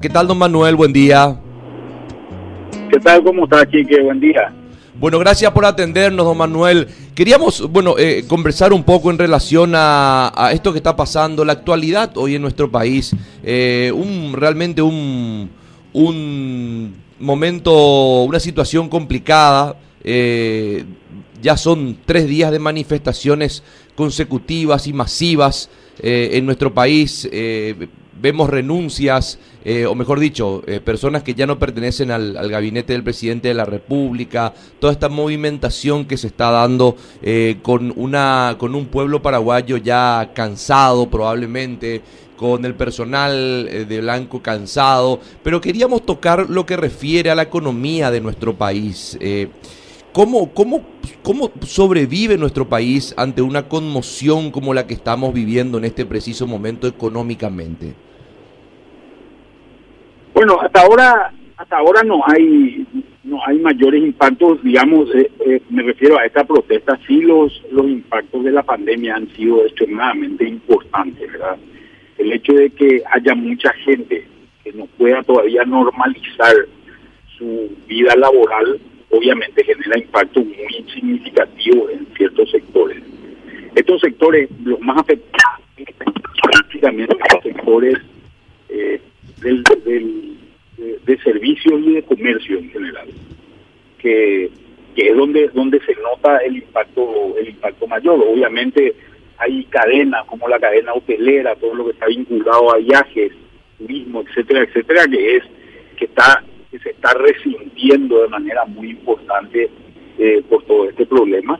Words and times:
¿Qué 0.00 0.08
tal, 0.08 0.28
don 0.28 0.38
Manuel? 0.38 0.76
Buen 0.76 0.92
día. 0.92 1.36
¿Qué 2.88 3.00
tal? 3.00 3.24
¿Cómo 3.24 3.44
está, 3.44 3.68
Chique? 3.68 4.00
Buen 4.00 4.20
día. 4.20 4.54
Bueno, 4.94 5.18
gracias 5.18 5.50
por 5.50 5.64
atendernos, 5.64 6.24
don 6.24 6.38
Manuel. 6.38 6.86
Queríamos, 7.16 7.68
bueno, 7.68 7.96
eh, 7.98 8.24
conversar 8.28 8.72
un 8.72 8.84
poco 8.84 9.10
en 9.10 9.18
relación 9.18 9.72
a, 9.74 10.50
esto 10.52 10.70
que 10.70 10.78
está 10.78 10.94
pasando, 10.94 11.44
la 11.44 11.54
actualidad 11.54 12.16
hoy 12.16 12.36
en 12.36 12.42
nuestro 12.42 12.70
país. 12.70 13.12
Eh, 13.42 13.90
un 13.92 14.34
realmente 14.34 14.82
un, 14.82 15.50
un 15.92 16.94
momento, 17.18 18.22
una 18.22 18.38
situación 18.38 18.88
complicada. 18.88 19.74
Eh, 20.04 20.84
ya 21.42 21.56
son 21.56 21.98
tres 22.06 22.28
días 22.28 22.52
de 22.52 22.60
manifestaciones 22.60 23.64
consecutivas 23.96 24.86
y 24.86 24.92
masivas 24.92 25.68
en 26.00 26.46
nuestro 26.46 26.72
país 26.72 27.28
vemos 28.20 28.50
renuncias, 28.50 29.38
eh, 29.64 29.86
o 29.86 29.94
mejor 29.94 30.20
dicho, 30.20 30.62
eh, 30.66 30.80
personas 30.80 31.22
que 31.22 31.34
ya 31.34 31.46
no 31.46 31.58
pertenecen 31.58 32.10
al, 32.10 32.48
gabinete 32.48 32.92
del 32.92 33.04
presidente 33.04 33.48
de 33.48 33.54
la 33.54 33.64
República, 33.64 34.54
toda 34.78 34.92
esta 34.92 35.08
movimentación 35.08 36.04
que 36.04 36.16
se 36.16 36.28
está 36.28 36.50
dando 36.50 36.96
eh, 37.22 37.58
con, 37.62 37.92
una, 37.96 38.56
con 38.58 38.74
un 38.74 38.86
pueblo 38.86 39.22
paraguayo 39.22 39.76
ya 39.76 40.32
cansado 40.34 41.08
probablemente, 41.08 42.02
con 42.36 42.64
el 42.64 42.76
personal 42.76 43.68
de 43.88 44.00
blanco 44.00 44.40
cansado, 44.40 45.18
pero 45.42 45.60
queríamos 45.60 46.06
tocar 46.06 46.48
lo 46.48 46.64
que 46.64 46.76
refiere 46.76 47.30
a 47.30 47.34
la 47.34 47.42
economía 47.42 48.12
de 48.12 48.20
nuestro 48.20 48.56
país. 48.56 49.18
¿Cómo, 50.12 50.54
cómo, 50.54 50.84
¿Cómo 51.22 51.50
sobrevive 51.66 52.38
nuestro 52.38 52.68
país 52.68 53.12
ante 53.16 53.42
una 53.42 53.68
conmoción 53.68 54.50
como 54.50 54.72
la 54.72 54.86
que 54.86 54.94
estamos 54.94 55.34
viviendo 55.34 55.78
en 55.78 55.84
este 55.84 56.06
preciso 56.06 56.46
momento 56.46 56.86
económicamente? 56.86 57.94
Bueno, 60.38 60.56
hasta 60.60 60.82
ahora, 60.82 61.32
hasta 61.56 61.78
ahora 61.78 62.04
no 62.04 62.22
hay, 62.24 62.86
no 63.24 63.44
hay 63.44 63.58
mayores 63.58 64.00
impactos, 64.04 64.62
digamos, 64.62 65.12
eh, 65.12 65.28
eh, 65.44 65.60
me 65.68 65.82
refiero 65.82 66.16
a 66.16 66.26
esta 66.26 66.44
protesta, 66.44 66.96
sí 67.08 67.22
los, 67.22 67.60
los 67.72 67.84
impactos 67.84 68.44
de 68.44 68.52
la 68.52 68.62
pandemia 68.62 69.16
han 69.16 69.28
sido 69.30 69.66
extremadamente 69.66 70.44
importantes, 70.44 71.32
¿verdad? 71.32 71.56
El 72.18 72.32
hecho 72.32 72.52
de 72.52 72.70
que 72.70 73.02
haya 73.10 73.34
mucha 73.34 73.72
gente 73.84 74.28
que 74.62 74.72
no 74.74 74.86
pueda 74.96 75.24
todavía 75.24 75.64
normalizar 75.64 76.54
su 77.36 77.76
vida 77.88 78.14
laboral, 78.14 78.78
obviamente 79.10 79.64
genera 79.64 79.98
impacto 79.98 80.38
muy 80.38 80.86
significativo 80.94 81.90
en 81.90 82.06
ciertos 82.16 82.48
sectores. 82.52 83.02
Estos 83.74 84.00
sectores, 84.00 84.48
los 84.62 84.80
más 84.82 84.98
afectados, 84.98 85.64
prácticamente 86.40 87.16
los 87.34 87.42
sectores 87.42 87.98
eh, 88.68 89.00
del, 89.40 89.62
de, 90.76 91.18
servicios 91.18 91.80
y 91.80 91.94
de 91.94 92.02
comercio 92.02 92.58
en 92.58 92.70
general, 92.70 93.08
que, 93.98 94.50
que 94.94 95.08
es 95.08 95.16
donde 95.16 95.48
donde 95.48 95.80
se 95.80 95.94
nota 95.96 96.38
el 96.38 96.56
impacto 96.56 97.36
el 97.38 97.48
impacto 97.48 97.86
mayor. 97.86 98.20
Obviamente 98.26 98.94
hay 99.38 99.64
cadenas 99.64 100.24
como 100.26 100.48
la 100.48 100.58
cadena 100.58 100.94
hotelera, 100.94 101.54
todo 101.56 101.74
lo 101.74 101.84
que 101.86 101.92
está 101.92 102.06
vinculado 102.06 102.74
a 102.74 102.78
viajes, 102.78 103.32
turismo, 103.78 104.22
etcétera, 104.22 104.64
etcétera, 104.64 105.06
que 105.06 105.36
es 105.36 105.44
que 105.96 106.04
está 106.06 106.44
que 106.70 106.78
se 106.78 106.90
está 106.90 107.14
resintiendo 107.14 108.22
de 108.22 108.28
manera 108.28 108.64
muy 108.66 108.90
importante 108.90 109.70
eh, 110.18 110.42
por 110.48 110.62
todo 110.64 110.88
este 110.88 111.06
problema 111.06 111.58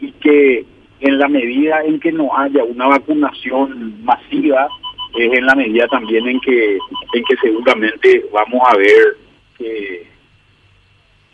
y 0.00 0.12
que 0.12 0.64
en 1.00 1.18
la 1.18 1.28
medida 1.28 1.82
en 1.84 1.98
que 2.00 2.12
no 2.12 2.36
haya 2.36 2.62
una 2.64 2.86
vacunación 2.86 4.02
masiva 4.04 4.68
es 5.16 5.32
en 5.32 5.46
la 5.46 5.54
medida 5.54 5.86
también 5.88 6.26
en 6.26 6.40
que 6.40 6.74
en 7.12 7.24
que 7.24 7.36
seguramente 7.40 8.24
vamos 8.32 8.60
a 8.66 8.76
ver 8.76 9.16
que, 9.58 10.06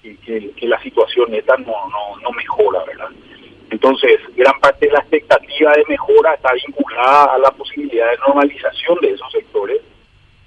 que, 0.03 0.69
la 0.69 0.81
situación 0.83 1.35
esta 1.35 1.57
no, 1.57 1.73
no, 1.89 2.17
no 2.23 2.31
mejora, 2.33 2.85
¿verdad? 2.85 3.11
Entonces, 3.71 4.21
gran 4.37 4.59
parte 4.61 4.87
de 4.87 4.93
la 4.93 5.01
expectativa 5.01 5.73
de 5.73 5.85
mejora 5.89 6.35
está 6.35 6.53
vinculada 6.53 7.35
a 7.35 7.39
la 7.39 7.51
posibilidad 7.51 8.11
de 8.11 8.19
normalización 8.19 8.99
de 9.01 9.13
esos 9.13 9.31
sectores, 9.33 9.81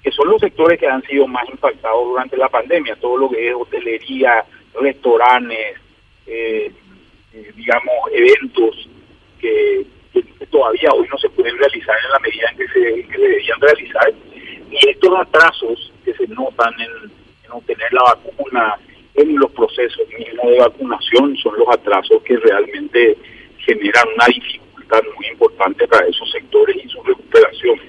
que 0.04 0.12
son 0.12 0.30
los 0.30 0.42
sectores 0.42 0.80
que 0.80 0.88
han 0.88 1.02
sido 1.04 1.28
más 1.28 1.48
impactados 1.50 2.06
durante 2.06 2.36
la 2.36 2.50
pandemia, 2.50 2.96
todo 2.98 3.18
lo 3.18 3.30
que 3.30 3.50
es 3.50 3.56
hotelería, 3.56 4.44
restaurantes, 4.80 5.80
eh, 6.28 6.72
eh, 7.34 7.52
digamos, 7.56 7.96
eventos 8.12 8.90
que, 9.40 9.86
todavía 10.54 10.90
hoy 10.94 11.08
no 11.12 11.18
se 11.18 11.30
pueden 11.30 11.58
realizar 11.58 11.96
en 12.06 12.12
la 12.12 12.20
medida 12.20 12.48
en 12.52 12.58
que 12.58 12.68
se, 12.68 12.80
deberían 13.18 13.60
realizar. 13.60 14.14
Y 14.72 14.90
estos 14.90 15.20
atrasos 15.20 15.92
que 16.06 16.14
se 16.14 16.28
notan 16.28 16.74
en, 16.80 17.12
obtener 17.52 17.94
la 17.94 18.04
vacuna, 18.04 18.76
en 19.16 19.36
los 19.38 19.52
procesos 19.52 20.08
mismos 20.18 20.48
de 20.48 20.60
vacunación, 20.60 21.36
son 21.38 21.56
los 21.58 21.68
atrasos 21.70 22.22
que 22.24 22.38
realmente 22.38 23.18
generan 23.58 24.08
una 24.16 24.26
dificultad 24.26 25.02
muy 25.16 25.28
importante 25.28 25.88
para 25.88 26.08
esos 26.08 26.32
sectores 26.32 26.76
y 26.84 26.90
su 26.90 27.02
recuperación. 27.04 27.80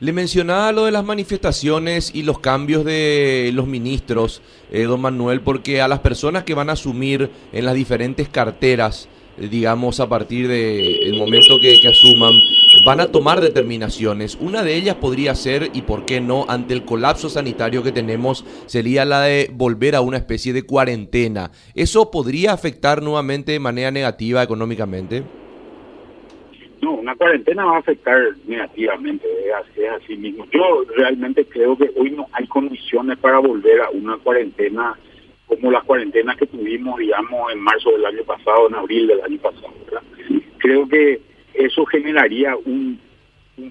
Le 0.00 0.12
mencionaba 0.12 0.72
lo 0.72 0.86
de 0.86 0.92
las 0.92 1.04
manifestaciones 1.04 2.10
y 2.14 2.22
los 2.22 2.38
cambios 2.38 2.84
de 2.84 3.50
los 3.52 3.66
ministros, 3.66 4.42
eh, 4.70 4.84
don 4.84 5.00
Manuel, 5.00 5.42
porque 5.42 5.82
a 5.82 5.88
las 5.88 6.00
personas 6.00 6.44
que 6.44 6.54
van 6.54 6.70
a 6.70 6.72
asumir 6.72 7.30
en 7.52 7.64
las 7.64 7.74
diferentes 7.74 8.28
carteras, 8.28 9.08
digamos, 9.40 10.00
a 10.00 10.08
partir 10.08 10.48
del 10.48 11.16
momento 11.16 11.58
que, 11.60 11.80
asuman, 11.88 12.34
van 12.84 13.00
a 13.00 13.08
tomar 13.08 13.40
determinaciones. 13.40 14.36
Una 14.40 14.62
de 14.62 14.76
ellas 14.76 14.96
podría 14.96 15.34
ser, 15.34 15.70
y 15.72 15.82
por 15.82 16.04
qué 16.04 16.20
no, 16.20 16.46
ante 16.48 16.74
el 16.74 16.84
colapso 16.84 17.28
sanitario 17.28 17.82
que 17.82 17.92
tenemos, 17.92 18.44
sería 18.66 19.04
la 19.04 19.22
de 19.22 19.50
volver 19.52 19.94
a 19.94 20.00
una 20.00 20.16
especie 20.16 20.52
de 20.52 20.62
cuarentena. 20.62 21.50
¿Eso 21.74 22.10
podría 22.10 22.52
afectar 22.52 23.02
nuevamente 23.02 23.52
de 23.52 23.60
manera 23.60 23.90
negativa 23.90 24.42
económicamente? 24.42 25.22
No, 26.80 26.94
una 26.94 27.16
cuarentena 27.16 27.64
va 27.64 27.76
a 27.76 27.80
afectar 27.80 28.20
negativamente, 28.46 29.26
es 29.76 29.90
así 30.02 30.16
mismo. 30.16 30.46
Yo 30.52 30.84
realmente 30.96 31.44
creo 31.44 31.76
que 31.76 31.90
hoy 31.96 32.12
no 32.12 32.26
hay 32.32 32.46
condiciones 32.46 33.18
para 33.18 33.38
volver 33.38 33.80
a 33.80 33.90
una 33.90 34.16
cuarentena 34.18 34.96
como 35.48 35.70
las 35.70 35.82
cuarentenas 35.84 36.36
que 36.36 36.46
tuvimos, 36.46 36.98
digamos, 36.98 37.50
en 37.52 37.58
marzo 37.58 37.90
del 37.92 38.04
año 38.04 38.22
pasado, 38.24 38.68
en 38.68 38.74
abril 38.74 39.06
del 39.06 39.22
año 39.22 39.38
pasado. 39.38 39.72
Creo 40.58 40.86
que 40.86 41.20
eso 41.54 41.84
generaría 41.86 42.54
un, 42.56 43.00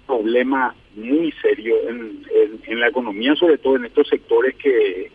problema 0.06 0.76
muy 0.96 1.32
serio 1.42 1.76
en, 1.88 2.80
la 2.80 2.90
economía, 2.90 3.36
sobre 3.36 3.58
todo 3.58 3.78
en 3.78 3.86
estos 3.86 4.08
sectores 4.10 4.54
que, 4.56 5.10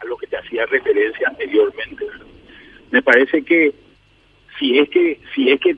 a 0.00 0.04
lo 0.06 0.16
que 0.16 0.26
te 0.28 0.36
hacía 0.36 0.64
referencia 0.66 1.28
anteriormente. 1.28 2.06
Me 2.92 3.02
parece 3.02 3.42
que 3.42 3.74
si 4.58 4.78
es 4.78 4.88
que 4.90 5.18
si 5.34 5.50
es 5.50 5.60
que 5.60 5.76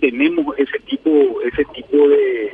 tenemos 0.00 0.56
ese 0.56 0.78
tipo 0.80 1.40
ese 1.42 1.64
tipo 1.74 2.08
de, 2.08 2.52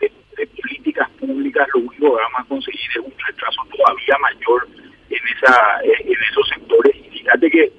de 0.00 0.46
políticas 0.46 1.08
públicas, 1.10 1.66
lo 1.74 1.80
único 1.80 2.16
que 2.16 2.22
vamos 2.22 2.40
a 2.40 2.44
conseguir 2.44 2.80
es 2.90 2.96
un 2.96 3.14
retraso 3.26 3.62
todavía 3.70 4.16
mayor 4.18 4.68
en, 5.10 5.31
esa, 5.42 5.80
en 5.82 6.12
esos 6.30 6.48
sectores. 6.48 6.94
Y 6.96 7.18
fíjate 7.18 7.50
que 7.50 7.72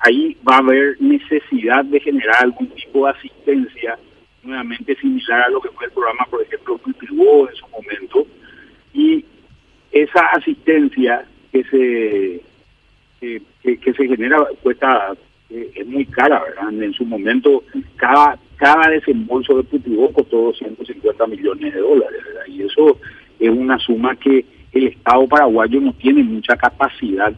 ahí 0.00 0.36
va 0.48 0.56
a 0.56 0.58
haber 0.58 1.00
necesidad 1.00 1.84
de 1.84 2.00
generar 2.00 2.36
algún 2.42 2.68
tipo 2.70 3.06
de 3.06 3.12
asistencia 3.12 3.98
nuevamente 4.42 4.96
similar 4.96 5.42
a 5.42 5.50
lo 5.50 5.60
que 5.60 5.68
fue 5.70 5.86
el 5.86 5.92
programa, 5.92 6.26
por 6.30 6.42
ejemplo, 6.42 6.78
Cultivó 6.78 7.48
en 7.48 7.54
su 7.56 7.68
momento. 7.68 8.26
Y 8.94 9.24
esa 9.92 10.26
asistencia 10.32 11.24
que 11.52 11.64
se 11.64 12.40
que, 13.20 13.92
se 13.92 14.08
genera 14.08 14.38
cuesta 14.62 15.12
eh, 15.50 15.70
es 15.74 15.86
muy 15.86 16.06
cara, 16.06 16.42
¿verdad? 16.42 16.72
En 16.82 16.94
su 16.94 17.04
momento, 17.04 17.62
cada 17.96 18.38
cada 18.56 18.90
desembolso 18.90 19.56
de 19.56 19.64
Cultivó 19.64 20.12
costó 20.12 20.36
250 20.36 21.26
millones 21.26 21.74
de 21.74 21.80
dólares, 21.80 22.20
¿verdad? 22.26 22.46
Y 22.46 22.62
eso 22.62 22.98
es 23.38 23.48
una 23.48 23.78
suma 23.78 24.14
que 24.16 24.44
el 24.72 24.86
Estado 24.88 25.26
paraguayo 25.26 25.80
no 25.80 25.92
tiene 25.94 26.22
mucha 26.22 26.56
capacidad 26.56 27.32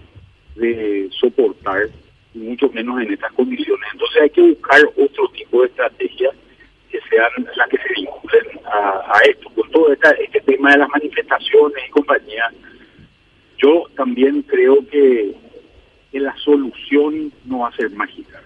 de 0.55 1.08
soportar, 1.19 1.88
mucho 2.34 2.69
menos 2.70 3.00
en 3.02 3.12
estas 3.12 3.32
condiciones. 3.32 3.88
Entonces 3.93 4.23
hay 4.23 4.31
que 4.31 4.43
buscar 4.43 4.81
otro 4.96 5.29
tipo 5.29 5.62
de 5.62 5.69
estrategias 5.69 6.34
que 6.90 7.00
sean 7.08 7.31
las 7.56 7.69
que 7.69 7.79
se 7.79 7.94
vinculen 7.94 8.61
a, 8.64 9.20
esto. 9.29 9.49
Con 9.50 9.70
todo 9.70 9.93
este 9.93 10.40
tema 10.40 10.73
de 10.73 10.79
las 10.79 10.88
manifestaciones 10.90 11.84
y 11.88 11.90
compañía, 11.90 12.50
yo 13.58 13.85
también 13.96 14.43
creo 14.43 14.87
que, 14.88 15.35
la 16.12 16.37
solución 16.37 17.32
no 17.46 17.61
va 17.61 17.69
a 17.69 17.76
ser 17.76 17.90
mágica. 17.90 18.40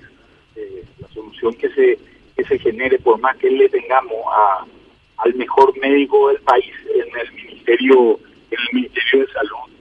Eh, 0.54 0.84
la 1.00 1.08
solución 1.08 1.52
que 1.54 1.68
se 1.70 1.98
que 2.36 2.44
se 2.44 2.58
genere, 2.58 2.98
por 2.98 3.18
más 3.18 3.36
que 3.38 3.50
le 3.50 3.68
tengamos 3.68 4.24
al 5.16 5.34
mejor 5.34 5.76
médico 5.78 6.28
del 6.28 6.38
país 6.42 6.72
en 6.94 7.18
el 7.18 7.32
ministerio 7.32 8.20
el 8.58 8.74
Ministerio 8.80 9.26
de 9.26 9.32
Salud. 9.32 9.72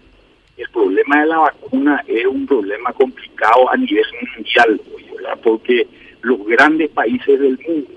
El 0.57 0.69
problema 0.69 1.21
de 1.21 1.25
la 1.27 1.37
vacuna 1.39 2.03
es 2.07 2.25
un 2.25 2.45
problema 2.47 2.93
complicado 2.93 3.69
a 3.69 3.77
nivel 3.77 4.05
mundial, 4.35 4.81
porque 5.43 5.87
los 6.21 6.45
grandes 6.45 6.89
países 6.91 7.39
del 7.39 7.59
mundo 7.67 7.91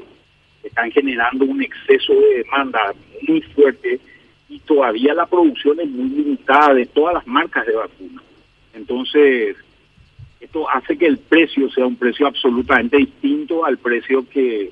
están 0.63 0.91
generando 0.91 1.45
un 1.45 1.63
exceso 1.63 2.15
de 2.15 2.39
demanda 2.39 2.93
muy 3.27 3.41
fuerte 3.41 4.01
y 4.49 4.59
todavía 4.61 5.15
la 5.15 5.27
producción 5.27 5.79
es 5.81 5.89
muy 5.89 6.09
limitada 6.09 6.75
de 6.75 6.87
todas 6.87 7.15
las 7.15 7.27
marcas 7.27 7.67
de 7.67 7.75
vacunas. 7.75 8.25
Entonces, 8.75 9.57
esto 10.41 10.69
hace 10.71 10.97
que 10.97 11.07
el 11.07 11.19
precio 11.19 11.71
sea 11.71 11.87
un 11.87 11.97
precio 11.97 12.27
absolutamente 12.27 12.97
distinto 12.97 13.65
al 13.65 13.79
precio 13.79 14.25
que, 14.29 14.71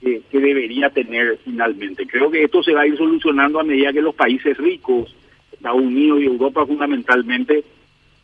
que, 0.00 0.22
debería 0.32 0.90
tener 0.90 1.38
finalmente. 1.44 2.06
Creo 2.06 2.30
que 2.30 2.44
esto 2.44 2.62
se 2.62 2.72
va 2.72 2.82
a 2.82 2.86
ir 2.86 2.96
solucionando 2.96 3.58
a 3.58 3.64
medida 3.64 3.92
que 3.92 4.02
los 4.02 4.14
países 4.14 4.56
ricos, 4.58 5.14
Estados 5.62 5.80
Unidos 5.80 6.20
y 6.20 6.24
Europa 6.24 6.66
fundamentalmente, 6.66 7.64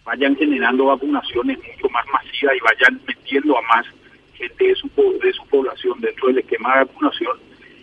vayan 0.04 0.34
generando 0.34 0.86
vacunaciones 0.86 1.56
mucho 1.56 1.88
más 1.90 2.04
masivas 2.12 2.56
y 2.56 2.60
vayan 2.60 3.00
metiendo 3.06 3.56
a 3.56 3.62
más 3.62 3.86
gente 4.34 4.66
de 4.66 4.74
su, 4.74 4.88
de 5.22 5.32
su 5.32 5.46
población 5.46 6.00
dentro 6.00 6.26
del 6.26 6.38
esquema 6.38 6.74
de 6.74 6.84
vacunación. 6.84 7.38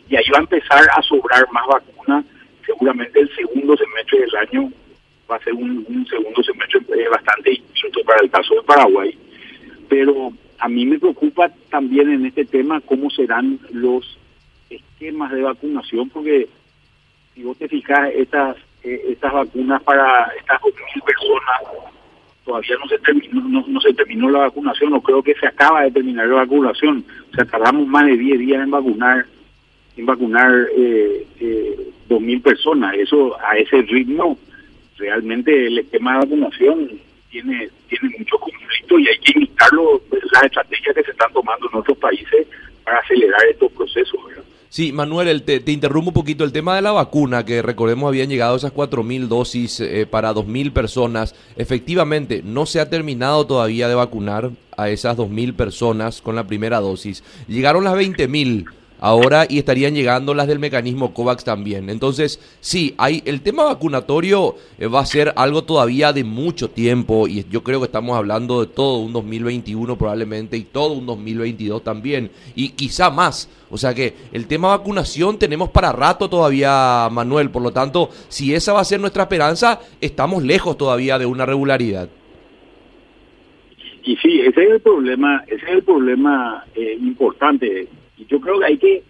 Y 0.10 0.18
ahí 0.18 0.26
va 0.34 0.40
a 0.40 0.42
empezar 0.42 0.84
a 0.94 1.02
sobrar 1.04 1.46
más 1.54 1.66
vacunas. 1.68 2.26
Seguramente 2.66 3.22
el 3.22 3.34
segundo 3.34 3.78
semestre 3.78 4.20
del 4.20 4.36
año 4.36 4.72
va 5.32 5.38
a 5.38 5.44
ser 5.44 5.54
un, 5.54 6.06
segundo 6.10 6.44
semestre 6.44 6.82
eh, 6.90 7.08
bastante 7.10 7.52
distinto 7.52 8.02
para 8.06 8.22
el 8.24 8.30
caso 8.30 8.56
de 8.56 8.64
Paraguay. 8.64 9.18
Pero 9.88 10.34
a 10.60 10.68
mí 10.68 10.86
me 10.86 11.00
preocupa 11.00 11.50
también 11.70 12.12
en 12.12 12.26
este 12.26 12.44
tema 12.44 12.82
cómo 12.82 13.10
serán 13.10 13.58
los 13.72 14.18
esquemas 14.70 15.32
de 15.32 15.44
vacunación, 15.44 16.10
porque 16.10 16.50
si 17.34 17.44
vos 17.44 17.58
te 17.58 17.70
fijas, 17.70 18.12
estas, 18.16 18.58
eh, 18.86 19.02
estas 19.10 19.34
vacunas 19.34 19.82
para 19.82 20.32
estas 20.38 20.62
mil 20.64 21.04
personas, 21.04 21.90
todavía 22.46 22.76
no 22.80 22.88
se 22.88 23.00
terminó 23.00 23.64
no, 23.68 23.82
se 23.82 23.94
terminó 23.94 24.30
la 24.30 24.40
vacunación, 24.40 24.92
no 24.92 25.02
creo 25.02 25.24
que 25.24 25.34
se 25.34 25.48
acaba 25.48 25.82
de 25.84 25.92
terminar 25.92 26.28
la 26.28 26.36
vacunación. 26.36 27.04
O 27.32 27.36
sea, 27.36 27.46
tardamos 27.46 27.88
más 27.88 28.06
de 28.06 28.16
10 28.16 28.40
días 28.40 28.64
en 28.64 28.70
vacunar 28.70 29.26
en 29.98 30.06
vacunar 30.06 30.52
eh, 30.76 31.26
eh, 31.40 31.92
2.000 32.10 32.44
personas. 32.44 32.96
Eso 32.96 33.36
a 33.42 33.58
ese 33.58 33.82
ritmo 33.82 34.38
realmente 34.98 35.68
el 35.68 35.80
esquema 35.80 36.14
de 36.14 36.20
vacunación 36.20 36.92
tiene 37.32 37.70
tiene 37.90 38.16
mucho 38.20 38.38
conflicto 38.38 39.00
y 39.00 39.08
hay 39.08 39.18
que 39.18 39.32
imitarlo 39.36 40.00
pues, 40.10 40.22
las 40.32 40.44
estrategias 40.44 40.96
que 40.96 41.04
se 41.04 41.12
están 41.12 41.34
tomando 41.34 41.68
en 41.72 41.80
otros 41.80 41.98
países 41.98 42.48
para 42.84 43.00
acelerar 43.00 43.42
estos 43.50 43.72
procesos. 43.72 44.20
Sí, 44.76 44.92
Manuel, 44.92 45.44
te, 45.44 45.72
interrumpo 45.72 46.10
un 46.10 46.14
poquito. 46.14 46.44
El 46.44 46.52
tema 46.52 46.76
de 46.76 46.82
la 46.82 46.92
vacuna, 46.92 47.46
que 47.46 47.62
recordemos 47.62 48.10
habían 48.10 48.28
llegado 48.28 48.58
esas 48.58 48.74
4.000 48.74 49.30
dosis 49.30 49.80
eh, 49.80 50.06
para 50.06 50.34
2.000 50.34 50.74
personas, 50.74 51.34
efectivamente 51.56 52.42
no 52.44 52.66
se 52.66 52.82
ha 52.82 52.90
terminado 52.90 53.48
todavía 53.48 53.88
de 53.88 53.96
vacunar 53.96 54.52
a 54.76 54.90
esas 54.90 55.16
2.000 55.16 55.56
personas 55.56 56.22
con 56.22 56.36
la 56.36 56.46
primera 56.46 56.82
dosis. 56.82 57.24
Llegaron 57.48 57.86
las 57.86 57.94
20.000 57.94 58.66
ahora 59.06 59.46
y 59.48 59.60
estarían 59.60 59.94
llegando 59.94 60.34
las 60.34 60.48
del 60.48 60.58
mecanismo 60.58 61.14
COVAX 61.14 61.44
también. 61.44 61.92
Entonces, 61.92 62.40
sí, 62.60 62.96
hay 62.98 63.22
el 63.26 63.42
tema 63.42 63.64
vacunatorio 63.66 64.56
eh, 64.80 64.88
va 64.88 65.02
a 65.02 65.06
ser 65.06 65.32
algo 65.36 65.64
todavía 65.64 66.12
de 66.12 66.24
mucho 66.24 66.72
tiempo 66.72 67.28
y 67.28 67.46
yo 67.52 67.62
creo 67.62 67.80
que 67.80 67.86
estamos 67.86 68.18
hablando 68.18 68.62
de 68.62 68.74
todo 68.74 68.98
un 68.98 69.14
2021 69.14 69.96
probablemente 69.96 70.58
y 70.58 70.64
todo 70.64 70.94
un 70.94 71.06
2022 71.06 71.84
también 71.84 72.32
y 72.56 72.70
quizá 72.70 73.12
más. 73.12 73.48
O 73.70 73.78
sea 73.78 73.94
que 73.94 74.16
el 74.34 74.48
tema 74.48 74.70
vacunación 74.70 75.38
tenemos 75.38 75.70
para 75.70 75.92
rato 75.92 76.28
todavía, 76.28 77.08
Manuel. 77.12 77.52
Por 77.52 77.62
lo 77.62 77.72
tanto, 77.72 78.10
si 78.28 78.56
esa 78.56 78.74
va 78.74 78.80
a 78.80 78.86
ser 78.86 79.00
nuestra 79.00 79.24
esperanza, 79.24 79.82
estamos 80.02 80.42
lejos 80.42 80.80
todavía 80.80 81.20
de 81.20 81.28
una 81.28 81.46
regularidad. 81.46 82.10
Y 84.04 84.16
sí, 84.18 84.40
ese 84.40 84.64
es 84.64 84.72
el 84.72 84.82
problema, 84.82 85.44
ese 85.46 85.64
es 85.64 85.72
el 85.74 85.84
problema 85.84 86.64
eh, 86.74 86.98
importante 87.00 87.88
yo 88.28 88.40
creo 88.40 88.60
que 88.60 88.66
hay 88.66 88.78
que, 88.78 89.04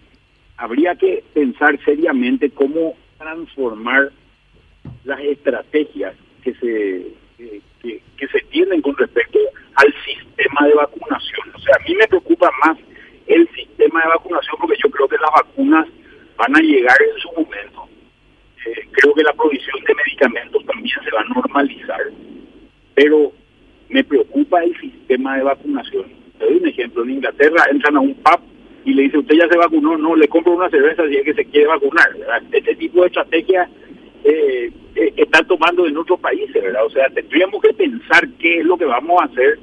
habría 0.56 0.94
que 0.94 1.24
pensar 1.34 1.78
seriamente 1.84 2.50
cómo 2.50 2.94
transformar 3.18 4.10
las 5.04 5.20
estrategias 5.20 6.14
que 6.42 6.54
se 6.54 7.06
que, 8.16 8.28
se 8.28 8.40
tienen 8.50 8.82
con 8.82 8.96
respecto 8.96 9.38
al 9.74 9.94
sistema 10.04 10.66
de 10.66 10.74
vacunación. 10.74 11.54
O 11.54 11.58
sea, 11.60 11.76
a 11.76 11.88
mí 11.88 11.94
me 11.94 12.06
preocupa 12.06 12.50
más 12.64 12.78
el 13.26 13.48
sistema 13.54 14.02
de 14.02 14.08
vacunación 14.08 14.56
porque 14.60 14.76
yo 14.82 14.90
creo 14.90 15.08
que 15.08 15.16
las 15.16 15.30
vacunas 15.32 15.86
van 16.36 16.56
a 16.56 16.60
llegar 16.60 16.96
en 17.02 17.20
su 17.20 17.28
momento. 17.28 17.88
Eh, 18.66 18.88
creo 18.92 19.14
que 19.14 19.22
la 19.22 19.32
provisión 19.32 19.76
de 19.86 19.94
medicamentos 19.94 20.66
también 20.66 20.98
se 21.04 21.10
va 21.10 21.20
a 21.20 21.34
normalizar, 21.34 22.00
pero 22.94 23.32
me 23.88 24.02
preocupa 24.02 24.62
el 24.64 24.76
sistema 24.80 25.36
de 25.36 25.44
vacunación. 25.44 26.06
Te 26.38 26.46
doy 26.46 26.56
un 26.56 26.68
ejemplo, 26.68 27.04
en 27.04 27.10
Inglaterra 27.10 27.64
entran 27.70 27.96
a 27.96 28.00
un 28.00 28.14
pub 28.14 28.40
y 28.86 28.94
le 28.94 29.02
dice, 29.02 29.18
usted 29.18 29.34
ya 29.34 29.48
se 29.48 29.58
vacunó, 29.58 29.98
no, 29.98 30.14
le 30.14 30.28
compro 30.28 30.54
una 30.54 30.70
cerveza 30.70 31.06
si 31.08 31.16
es 31.16 31.24
que 31.24 31.34
se 31.34 31.44
quiere 31.46 31.66
vacunar. 31.66 32.08
Este 32.52 32.76
tipo 32.76 33.00
de 33.00 33.08
estrategia 33.08 33.68
eh, 34.22 34.70
eh, 34.94 35.12
están 35.16 35.44
tomando 35.48 35.86
en 35.86 35.96
otros 35.96 36.20
países, 36.20 36.54
¿verdad? 36.54 36.86
O 36.86 36.90
sea, 36.90 37.08
tendríamos 37.10 37.60
que 37.60 37.74
pensar 37.74 38.28
qué 38.38 38.60
es 38.60 38.64
lo 38.64 38.78
que 38.78 38.84
vamos 38.84 39.20
a 39.20 39.24
hacer 39.24 39.58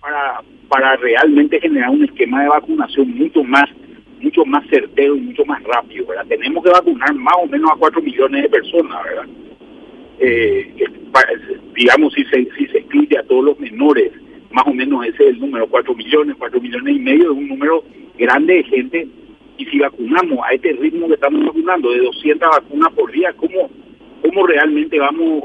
para, 0.00 0.40
para 0.68 0.96
realmente 0.96 1.60
generar 1.60 1.90
un 1.90 2.04
esquema 2.04 2.42
de 2.42 2.48
vacunación 2.48 3.10
mucho 3.16 3.42
más 3.42 3.68
mucho 4.20 4.44
más 4.44 4.62
certero 4.68 5.16
y 5.16 5.20
mucho 5.20 5.44
más 5.46 5.62
rápido, 5.64 6.06
¿verdad? 6.06 6.26
Tenemos 6.28 6.62
que 6.62 6.70
vacunar 6.70 7.14
más 7.14 7.34
o 7.42 7.46
menos 7.46 7.70
a 7.72 7.76
4 7.76 8.02
millones 8.02 8.42
de 8.42 8.48
personas, 8.50 9.02
¿verdad? 9.02 9.26
Eh, 10.20 10.74
digamos, 11.74 12.12
si 12.12 12.22
se, 12.24 12.46
si 12.56 12.66
se 12.66 12.78
excluye 12.78 13.18
a 13.18 13.22
todos 13.22 13.42
los 13.42 13.58
menores, 13.58 14.12
más 14.50 14.66
o 14.66 14.74
menos 14.74 15.06
ese 15.06 15.24
es 15.24 15.30
el 15.30 15.40
número, 15.40 15.66
4 15.68 15.94
millones, 15.94 16.36
4 16.38 16.60
millones 16.60 16.96
y 16.96 16.98
medio 16.98 17.32
es 17.32 17.38
un 17.38 17.48
número 17.48 17.82
grande 18.18 18.54
de 18.54 18.64
gente 18.64 19.08
y 19.60 19.66
si 19.66 19.78
vacunamos 19.78 20.38
a 20.42 20.54
este 20.54 20.72
ritmo 20.72 21.06
que 21.06 21.14
estamos 21.14 21.44
vacunando 21.44 21.90
de 21.90 21.98
200 21.98 22.48
vacunas 22.48 22.92
por 22.94 23.12
día, 23.12 23.30
¿cómo, 23.34 23.70
cómo 24.22 24.46
realmente 24.46 24.98
vamos, 24.98 25.42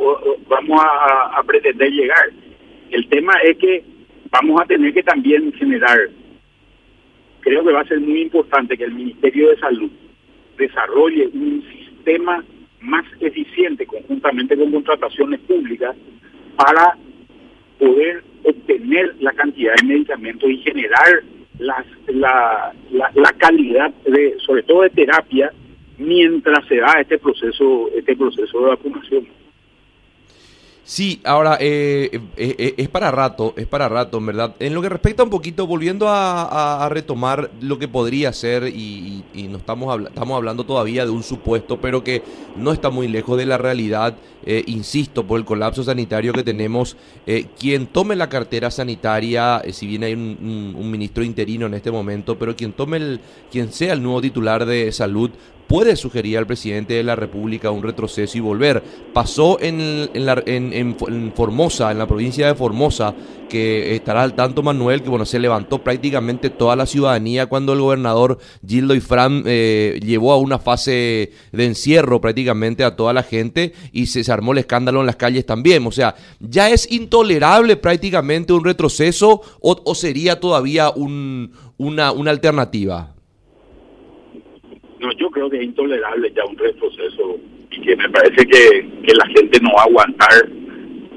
vamos 0.47 0.81
a, 0.81 1.43
pretender 1.43 1.91
llegar? 1.91 2.29
El 2.91 3.07
tema 3.09 3.33
es 3.43 3.57
que 3.57 3.83
vamos 4.31 4.61
a 4.61 4.65
tener 4.65 4.93
que 4.93 5.03
también 5.03 5.51
generar, 5.53 6.09
creo 7.41 7.65
que 7.65 7.73
va 7.73 7.81
a 7.81 7.87
ser 7.87 7.99
muy 7.99 8.21
importante 8.21 8.77
que 8.77 8.85
el 8.85 8.93
Ministerio 8.93 9.49
de 9.49 9.57
Salud 9.57 9.91
desarrolle 10.57 11.27
un 11.33 11.61
sistema 11.73 12.41
más 12.79 13.05
eficiente 13.19 13.85
conjuntamente 13.85 14.55
con 14.55 14.71
contrataciones 14.71 15.41
públicas 15.41 15.93
para 16.55 16.95
poder 17.79 18.23
obtener 18.43 19.13
la 19.19 19.33
cantidad 19.33 19.73
de 19.75 19.87
medicamentos 19.87 20.49
y 20.49 20.57
generar 20.59 21.21
las, 21.59 21.85
la, 22.07 22.73
la, 22.91 23.33
calidad 23.37 23.93
de, 24.05 24.35
sobre 24.45 24.63
todo 24.63 24.81
de 24.81 24.89
terapia, 24.89 25.51
mientras 25.97 26.65
se 26.67 26.77
da 26.77 26.99
este 26.99 27.17
proceso, 27.17 27.89
este 27.95 28.15
proceso 28.15 28.59
de 28.59 28.65
vacunación. 28.65 29.27
Sí, 30.87 31.19
ahora 31.23 31.57
eh, 31.59 32.11
eh, 32.37 32.55
eh, 32.59 32.75
es 32.77 32.89
para 32.89 33.09
rato, 33.09 33.55
es 33.57 33.65
para 33.65 33.89
rato, 33.89 34.19
en 34.19 34.27
verdad. 34.27 34.55
En 34.59 34.75
lo 34.75 34.83
que 34.83 34.89
respecta 34.89 35.23
un 35.23 35.31
poquito, 35.31 35.65
volviendo 35.65 36.05
a, 36.07 36.87
retomar 36.91 37.49
lo 37.59 37.79
que 37.79 37.87
podría 37.87 38.31
ser, 38.31 38.67
y, 38.67 39.23
no 39.49 39.57
estamos, 39.57 39.99
estamos 40.05 40.37
hablando 40.37 40.63
todavía 40.63 41.03
de 41.03 41.09
un 41.09 41.23
supuesto, 41.23 41.81
pero 41.81 42.03
que 42.03 42.21
no 42.55 42.71
está 42.71 42.91
muy 42.91 43.07
lejos 43.07 43.35
de 43.35 43.47
la 43.47 43.57
realidad, 43.57 44.15
insisto, 44.67 45.25
por 45.25 45.39
el 45.39 45.45
colapso 45.45 45.83
sanitario 45.83 46.31
que 46.33 46.43
tenemos, 46.43 46.95
quien 47.57 47.87
tome 47.87 48.15
la 48.15 48.29
cartera 48.29 48.69
sanitaria, 48.69 49.63
si 49.71 49.87
bien 49.87 50.03
hay 50.03 50.13
un, 50.13 50.75
un, 50.77 50.91
ministro 50.91 51.23
interino 51.23 51.65
en 51.65 51.73
este 51.73 51.89
momento, 51.89 52.37
pero 52.37 52.55
quien 52.55 52.73
tome 52.73 52.97
el, 52.97 53.19
quien 53.51 53.73
sea 53.73 53.93
el 53.93 54.03
nuevo 54.03 54.21
titular 54.21 54.67
de 54.67 54.91
salud, 54.91 55.31
puede 55.75 55.97
sugerir 55.97 56.37
al 56.37 56.47
presidente 56.47 56.93
de 56.93 57.03
la 57.03 57.17
República 57.17 57.69
un 57.69 57.83
retroceso 57.83 58.37
y 58.37 58.39
volver. 58.39 58.81
Pasó 59.11 59.59
en, 59.59 60.09
en, 60.13 61.33
Formosa, 61.35 61.91
en 61.91 61.97
la 61.97 62.07
provincia 62.07 62.47
de 62.47 62.55
Formosa, 62.55 63.13
que 63.49 63.93
estará 63.93 64.23
al 64.23 64.35
tanto 64.35 64.63
Manuel, 64.63 65.03
que 65.03 65.09
bueno, 65.09 65.25
se 65.25 65.37
levantó 65.37 65.83
prácticamente 65.83 66.49
toda 66.49 66.77
la 66.77 66.85
ciudadanía 66.85 67.47
cuando 67.47 67.73
el 67.73 67.81
gobernador 67.81 68.39
Gildo 68.65 68.95
y 68.95 69.01
Fran 69.01 69.43
eh, 69.45 69.99
llevó 70.01 70.31
a 70.31 70.37
una 70.37 70.59
fase 70.59 71.33
de 71.51 71.65
encierro 71.65 72.21
prácticamente 72.21 72.85
a 72.85 72.95
toda 72.95 73.11
la 73.11 73.23
gente 73.23 73.73
y 73.91 74.05
se, 74.05 74.31
armó 74.31 74.53
el 74.53 74.59
escándalo 74.59 75.01
en 75.01 75.07
las 75.07 75.17
calles 75.17 75.45
también. 75.45 75.85
O 75.85 75.91
sea, 75.91 76.15
ya 76.39 76.69
es 76.69 76.89
intolerable 76.89 77.75
prácticamente 77.75 78.53
un 78.53 78.63
retroceso 78.63 79.41
o, 79.59 79.93
sería 79.93 80.39
todavía 80.39 80.89
un, 80.89 81.51
una, 81.75 82.13
una 82.13 82.31
alternativa. 82.31 83.14
Creo 85.35 85.49
que 85.49 85.57
es 85.57 85.63
intolerable 85.63 86.31
ya 86.33 86.45
un 86.45 86.57
retroceso 86.57 87.37
y 87.69 87.81
que 87.81 87.93
me 87.97 88.07
parece 88.07 88.47
que, 88.47 88.87
la 89.13 89.27
gente 89.27 89.59
no 89.61 89.73
va 89.73 89.81
a 89.81 89.85
aguantar. 89.85 90.49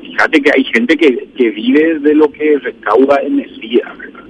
Fíjate 0.03 0.43
que 0.43 0.51
hay 0.57 0.65
gente 0.65 0.97
que, 0.97 1.29
que 1.37 1.51
vive 1.51 2.01
de 2.01 2.17
lo 2.17 2.29
que 2.33 2.59
recauda 2.59 3.23
energía, 3.23 3.95
¿verdad? 3.97 4.25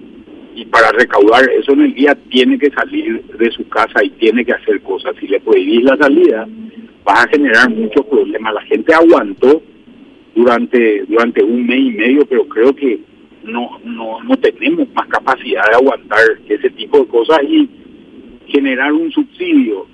Y 0.54 0.66
para 0.66 0.92
recaudar 0.92 1.49
eso 1.59 1.73
en 1.73 1.80
el 1.80 1.95
día 1.95 2.14
tiene 2.28 2.59
que 2.59 2.68
salir 2.68 3.23
de 3.38 3.50
su 3.50 3.66
casa 3.71 4.04
y 4.04 4.11
tiene 4.11 4.45
que 4.45 4.52
hacer 4.52 4.78
cosas. 4.83 5.16
Si 5.21 5.26
le 5.26 5.40
prohibís 5.40 5.83
la 5.85 5.97
salida, 5.97 6.47
vas 7.02 7.25
a 7.25 7.28
generar 7.28 7.71
muchos 7.71 8.04
problemas. 8.04 8.52
La 8.52 8.62
gente 8.62 8.92
aguantó 8.92 9.62
durante 10.35 11.07
durante 11.07 11.42
un 11.42 11.66
mes 11.66 11.80
y 11.80 11.90
medio, 11.92 12.26
pero 12.26 12.47
creo 12.47 12.76
que 12.76 13.00
no 13.42 13.80
no 13.85 14.23
no 14.23 14.37
tenemos 14.37 14.87
más 14.92 15.09
capacidad 15.09 15.62
de 15.71 15.76
aguantar 15.76 16.21
ese 16.47 16.68
tipo 16.68 16.99
de 16.99 17.07
cosas 17.07 17.38
y 17.45 17.71
generar 18.48 18.92
un 18.92 19.10
subsidio 19.12 19.86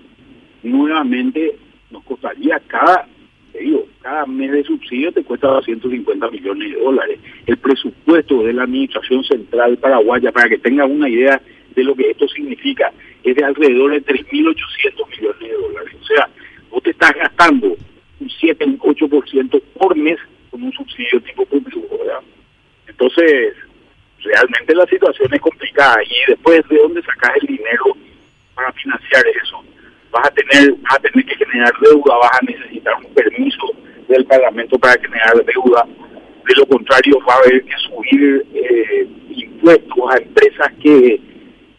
nuevamente 0.62 1.56
nos 1.90 2.02
costaría 2.04 2.60
cada, 2.66 3.06
te 3.52 3.58
digo, 3.58 3.86
cada 4.00 4.26
mes 4.26 4.50
de 4.50 4.64
subsidio 4.64 5.12
te 5.12 5.22
cuesta 5.22 5.48
250 5.48 6.30
millones 6.30 6.72
de 6.72 6.80
dólares. 6.80 7.20
El 7.46 7.56
presupuesto 7.58 8.42
de 8.42 8.52
la 8.52 8.64
Administración 8.64 9.22
Central 9.24 9.76
Paraguaya, 9.78 10.32
para 10.32 10.48
que 10.48 10.58
tenga 10.58 10.84
una 10.86 11.08
idea 11.08 11.40
de 11.74 11.84
lo 11.84 11.94
que 11.94 12.10
esto 12.10 12.26
significa, 12.28 12.92
es 13.22 13.36
de 13.36 13.44
alrededor 13.44 13.92
de 13.92 14.04
3.800 14.04 15.10
millones 15.10 15.40
de 15.40 15.52
dólares. 15.52 15.94
O 16.00 16.06
sea, 16.06 16.28
vos 16.70 16.82
te 16.82 16.90
estás 16.90 17.12
gastando 17.14 17.76
un 18.20 18.30
7, 18.30 18.64
un 18.64 18.78
8% 18.78 19.62
por 19.78 19.96
mes 19.96 20.18
con 20.50 20.62
un 20.62 20.72
subsidio 20.72 21.20
tipo 21.20 21.44
público. 21.46 21.84
Entonces, 22.86 23.54
realmente 24.22 24.74
la 24.74 24.86
situación 24.86 25.28
es 25.34 25.40
complicada 25.40 25.96
y 26.04 26.30
después 26.30 26.62
de 26.68 26.76
dónde 26.76 27.02
sacas 27.02 27.32
el 27.40 27.46
dinero 27.48 27.84
para 28.54 28.72
financiar 28.72 29.24
eso. 29.42 29.64
Vas 30.10 30.28
a 30.28 30.30
tener, 30.30 30.74
a 30.94 30.98
tener 30.98 31.24
que 31.24 31.36
generar 31.36 31.72
deuda, 31.80 32.16
vas 32.16 32.38
a 32.40 32.44
necesitar 32.44 32.94
un 32.96 33.14
permiso 33.14 33.66
del 34.08 34.24
Parlamento 34.26 34.78
para 34.78 35.00
generar 35.00 35.44
deuda. 35.44 35.86
De 36.46 36.54
lo 36.56 36.66
contrario, 36.66 37.18
va 37.28 37.34
a 37.34 37.38
haber 37.38 37.64
que 37.64 37.74
subir 37.88 38.46
eh, 38.54 39.08
impuestos 39.30 40.10
a 40.10 40.18
empresas 40.18 40.72
que, 40.82 41.20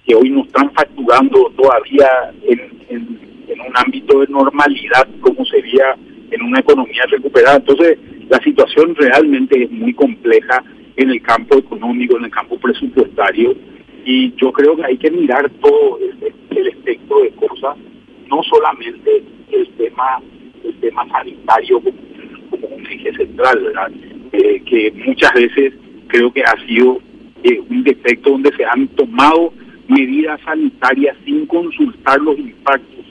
que 0.06 0.16
hoy 0.16 0.30
no 0.30 0.44
están 0.44 0.72
facturando 0.72 1.52
todavía 1.56 2.10
en, 2.44 2.76
en 2.90 3.62
un 3.62 3.72
ámbito 3.76 4.22
de 4.22 4.28
normalidad 4.28 5.08
como 5.22 5.46
sería 5.46 5.96
en 6.32 6.42
una 6.42 6.60
economía 6.60 7.04
recuperada. 7.10 7.58
Entonces, 7.58 7.98
la 8.30 8.40
situación 8.40 8.96
realmente 8.96 9.64
es 9.64 9.72
muy 9.72 9.94
compleja 9.94 10.64
en 10.98 11.10
el 11.10 11.22
campo 11.22 11.58
económico, 11.58 12.18
en 12.18 12.26
el 12.26 12.32
campo 12.32 12.58
presupuestario, 12.58 13.56
y 14.06 14.34
yo 14.36 14.52
creo 14.52 14.76
que 14.76 14.86
hay 14.86 14.98
que 14.98 15.12
mirar 15.12 15.50
todo 15.62 16.00
el, 16.00 16.68
espectro 16.68 17.22
de 17.22 17.32
cosas, 17.32 17.76
no 18.30 18.42
solamente 18.44 19.24
el 19.52 19.68
tema 19.78 20.22
el 20.64 20.74
tema 20.80 21.08
sanitario 21.10 21.80
como, 21.80 22.68
un 22.68 22.86
eje 22.88 23.14
central, 23.14 23.64
¿verdad? 23.64 23.92
Eh, 24.32 24.62
que 24.66 24.92
muchas 25.06 25.34
veces 25.34 25.74
creo 26.08 26.32
que 26.32 26.44
ha 26.44 26.66
sido 26.66 27.00
eh, 27.44 27.62
un 27.70 27.84
defecto 27.84 28.32
donde 28.32 28.52
se 28.56 28.66
han 28.66 28.88
tomado 28.90 29.54
medidas 29.88 30.40
sanitarias 30.42 31.16
sin 31.26 31.46
consultar 31.46 32.20
los 32.22 32.38
impactos 32.40 33.06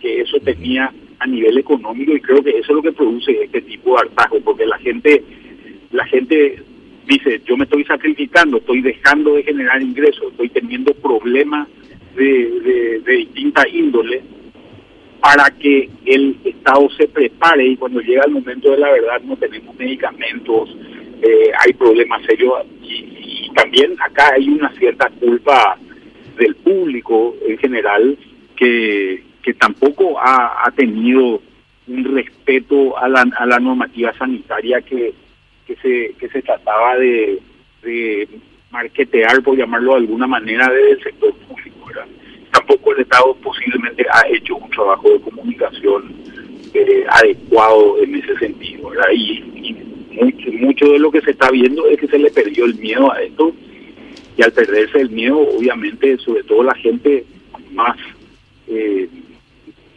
que 0.00 0.20
eso 0.20 0.38
tenía 0.40 0.92
a 1.18 1.26
nivel 1.26 1.58
económico 1.58 2.12
y 2.14 2.20
creo 2.20 2.42
que 2.42 2.50
eso 2.50 2.60
es 2.60 2.76
lo 2.76 2.82
que 2.82 2.92
produce 2.92 3.42
este 3.42 3.62
tipo 3.62 3.94
de 3.94 4.00
hartazgo 4.00 4.40
porque 4.40 4.66
la 4.66 4.78
gente 4.78 5.24
la 5.90 6.04
gente 6.06 6.62
dice, 7.06 7.40
yo 7.46 7.56
me 7.56 7.64
estoy 7.64 7.84
sacrificando, 7.84 8.58
estoy 8.58 8.82
dejando 8.82 9.34
de 9.34 9.42
generar 9.42 9.80
ingresos, 9.80 10.30
estoy 10.30 10.50
teniendo 10.50 10.92
problemas 10.94 11.66
de, 12.14 13.00
de, 13.04 13.16
distinta 13.16 13.66
índole 13.66 14.22
para 15.20 15.50
que 15.50 15.88
el 16.04 16.36
Estado 16.44 16.88
se 16.90 17.08
prepare 17.08 17.66
y 17.66 17.76
cuando 17.76 18.00
llega 18.00 18.24
el 18.24 18.32
momento 18.32 18.70
de 18.70 18.78
la 18.78 18.90
verdad 18.90 19.20
no 19.22 19.36
tenemos 19.36 19.74
medicamentos, 19.76 20.76
eh, 21.22 21.50
hay 21.58 21.72
problemas 21.72 22.22
serios 22.24 22.52
y, 22.82 23.50
también 23.54 23.96
acá 24.00 24.34
hay 24.34 24.48
una 24.48 24.72
cierta 24.74 25.10
culpa 25.18 25.76
del 26.36 26.54
público 26.56 27.34
en 27.44 27.58
general 27.58 28.16
que, 28.54 29.24
que 29.42 29.54
tampoco 29.54 30.16
ha, 30.20 30.64
ha 30.64 30.70
tenido 30.70 31.42
un 31.88 32.04
respeto 32.04 32.96
a 32.96 33.08
la, 33.08 33.26
a 33.36 33.46
la 33.46 33.58
normativa 33.58 34.12
sanitaria 34.16 34.80
que, 34.82 35.12
que 35.66 35.76
se, 35.76 36.14
que 36.18 36.28
se 36.28 36.42
trataba 36.42 36.96
de, 36.96 37.40
de 37.82 38.28
marketear, 38.70 39.42
por 39.42 39.56
llamarlo 39.56 39.92
de 39.92 39.98
alguna 39.98 40.26
manera, 40.26 40.68
desde 40.68 40.90
el 40.92 41.02
sector. 41.02 41.34
El 42.98 43.02
Estado 43.02 43.32
posiblemente 43.44 44.04
ha 44.12 44.26
hecho 44.28 44.56
un 44.56 44.68
trabajo 44.70 45.08
de 45.08 45.20
comunicación 45.20 46.12
eh, 46.74 47.04
adecuado 47.08 48.02
en 48.02 48.16
ese 48.16 48.36
sentido. 48.38 48.90
Y, 49.14 49.76
mucho, 50.20 50.50
mucho 50.52 50.86
de 50.86 50.98
lo 50.98 51.12
que 51.12 51.20
se 51.20 51.30
está 51.30 51.48
viendo 51.52 51.86
es 51.86 52.00
que 52.00 52.08
se 52.08 52.18
le 52.18 52.28
perdió 52.28 52.64
el 52.64 52.74
miedo 52.74 53.12
a 53.12 53.22
esto 53.22 53.52
y 54.36 54.42
al 54.42 54.52
perderse 54.52 55.00
el 55.00 55.10
miedo, 55.10 55.38
obviamente, 55.38 56.18
sobre 56.18 56.42
todo 56.42 56.64
la 56.64 56.74
gente 56.74 57.24
más, 57.72 57.96
eh, 58.66 59.08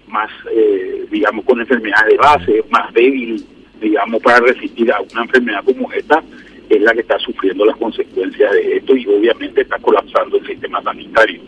más 0.08 0.30
eh, 0.52 1.08
digamos, 1.10 1.44
con 1.46 1.60
enfermedades 1.60 2.12
de 2.12 2.18
base, 2.18 2.64
más 2.70 2.94
débil, 2.94 3.44
digamos, 3.82 4.22
para 4.22 4.42
resistir 4.42 4.92
a 4.92 5.02
una 5.02 5.24
enfermedad 5.24 5.64
como 5.66 5.92
esta, 5.92 6.24
es 6.70 6.82
la 6.82 6.94
que 6.94 7.02
está 7.02 7.18
sufriendo 7.18 7.66
las 7.66 7.78
consecuencias 7.78 8.52
de 8.52 8.78
esto 8.78 8.96
y 8.96 9.08
obviamente 9.08 9.62
está 9.62 9.80
colapsando 9.80 10.38
el 10.38 10.46
sistema 10.46 10.84
sanitario. 10.84 11.42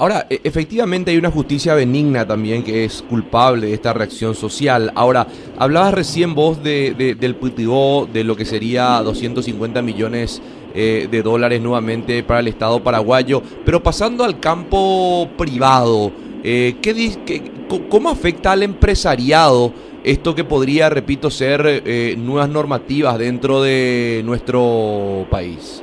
Ahora, 0.00 0.26
e, 0.30 0.40
efectivamente 0.44 1.10
hay 1.10 1.18
una 1.18 1.30
justicia 1.30 1.74
benigna 1.74 2.26
también 2.26 2.62
que 2.62 2.86
es 2.86 3.02
culpable 3.02 3.66
de 3.66 3.74
esta 3.74 3.92
reacción 3.92 4.34
social. 4.34 4.90
Ahora, 4.94 5.26
hablabas 5.58 5.92
recién 5.92 6.34
vos 6.34 6.62
de, 6.62 7.16
del 7.20 7.34
PTO, 7.36 8.08
de 8.10 8.24
lo 8.24 8.34
que 8.34 8.46
sería 8.46 9.02
250 9.02 9.82
millones 9.82 10.40
eh, 10.74 11.06
de 11.10 11.22
dólares 11.22 11.60
nuevamente 11.60 12.22
para 12.22 12.40
el 12.40 12.48
Estado 12.48 12.82
paraguayo, 12.82 13.42
pero 13.66 13.82
pasando 13.82 14.24
al 14.24 14.40
campo 14.40 15.28
privado, 15.36 16.12
eh, 16.42 16.76
¿qué, 16.80 16.94
qué, 17.26 17.42
¿cómo 17.90 18.08
afecta 18.08 18.52
al 18.52 18.62
empresariado? 18.62 19.74
esto 20.02 20.34
que 20.34 20.44
podría, 20.44 20.88
repito, 20.88 21.30
ser 21.30 21.82
eh, 21.84 22.14
nuevas 22.16 22.48
normativas 22.48 23.18
dentro 23.18 23.60
de 23.60 24.22
nuestro 24.24 25.26
país? 25.30 25.82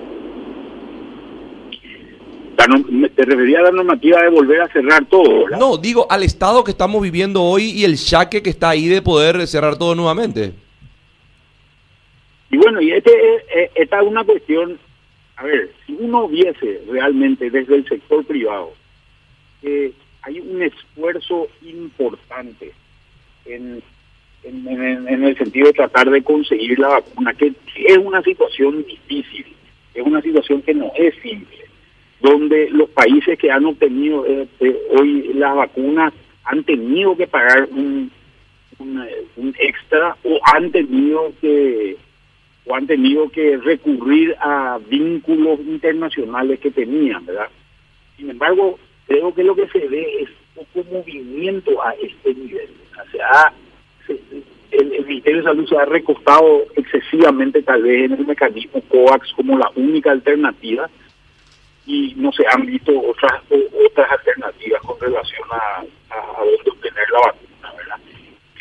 ¿Te 3.16 3.24
refería 3.24 3.60
a 3.60 3.64
la 3.64 3.72
normativa 3.72 4.22
de 4.22 4.30
volver 4.30 4.62
a 4.62 4.68
cerrar 4.70 5.06
todo? 5.06 5.48
No, 5.50 5.78
digo 5.78 6.08
al 6.10 6.24
estado 6.24 6.64
que 6.64 6.72
estamos 6.72 7.02
viviendo 7.02 7.44
hoy 7.44 7.72
y 7.72 7.84
el 7.84 7.96
yaque 7.96 8.42
que 8.42 8.50
está 8.50 8.70
ahí 8.70 8.88
de 8.88 9.02
poder 9.02 9.46
cerrar 9.48 9.78
todo 9.78 9.96
nuevamente. 9.96 10.54
Y 12.50 12.58
bueno, 12.58 12.82
y 12.82 12.92
este, 12.92 13.12
eh, 13.12 13.72
esta 13.76 14.02
es 14.02 14.08
una 14.08 14.24
cuestión, 14.24 14.80
a 15.36 15.44
ver, 15.44 15.72
si 15.86 15.96
uno 16.00 16.28
viese 16.28 16.82
realmente 16.90 17.50
desde 17.50 17.76
el 17.76 17.88
sector 17.88 18.26
privado 18.26 18.74
que 19.62 19.94
hay 20.24 20.40
un 20.40 20.62
esfuerzo 20.62 21.48
importante 21.62 22.74
en 23.46 23.82
en, 24.48 25.24
el 25.24 25.38
sentido 25.38 25.68
de 25.68 25.74
tratar 25.74 26.10
de 26.10 26.24
conseguir 26.24 26.80
la 26.80 26.90
vacuna, 26.90 27.34
que 27.34 27.54
es 27.76 27.98
una 27.98 28.22
situación 28.22 28.86
difícil, 28.86 29.46
es 29.94 30.06
una 30.06 30.22
situación 30.22 30.62
que 30.62 30.74
no 30.74 30.92
es 30.96 31.14
simple, 31.22 31.58
donde 32.20 32.70
los 32.72 32.90
países 32.90 33.38
que 33.38 33.52
han 33.52 33.66
obtenido 33.66 34.26
eh, 34.26 34.48
eh, 34.60 34.78
hoy 34.98 35.32
las 35.34 35.56
vacunas 35.56 36.14
han 36.46 36.64
tenido 36.64 37.16
que 37.16 37.28
pagar 37.28 37.68
un, 37.72 38.12
un, 38.80 39.56
extra 39.60 40.16
o 40.24 40.40
han 40.54 40.72
tenido 40.72 41.32
que 41.42 41.98
o 42.66 42.76
han 42.76 42.88
tenido 42.88 43.30
que 43.30 43.58
recurrir 43.58 44.36
a 44.40 44.78
vínculos 44.90 45.60
internacionales 45.62 46.60
que 46.60 46.72
tenían, 46.72 47.26
¿verdad? 47.26 47.48
Sin 48.18 48.30
embargo, 48.30 48.78
creo 49.08 49.34
que 49.34 49.44
lo 49.44 49.56
que 49.56 49.68
se 49.70 49.88
ve 49.88 50.22
es 50.22 50.30
poco 50.54 50.86
movimiento 50.92 51.82
a 51.82 51.92
este 51.94 52.34
nivel. 52.34 52.70
O 52.92 53.12
sea, 53.12 53.54
el, 54.72 55.06
Ministerio 55.06 55.38
de 55.38 55.44
Salud 55.44 55.68
se 55.68 55.78
ha 55.78 55.86
recostado 55.86 56.66
excesivamente 56.76 57.62
tal 57.62 57.84
vez 57.84 58.12
en 58.12 58.20
el 58.20 58.28
mecanismo 58.28 58.82
COAX 58.90 59.32
como 59.34 59.58
la 59.58 59.72
única 59.76 60.12
alternativa 60.12 60.90
y 61.88 62.13
no 62.17 62.32
se 62.34 62.44
han 62.51 62.65
visto 62.65 62.91
otras 63.00 63.41
otras 63.50 64.12
alternativas 64.12 64.82
con 64.82 65.00
relación 65.00 65.48
a, 65.50 65.79
a, 66.13 66.44
dónde 66.44 66.70
obtener 66.70 67.10
la 67.12 67.20
vacuna, 67.20 67.74
¿verdad? 67.77 67.96